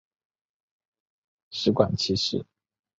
[1.51, 2.43] 食管憩室。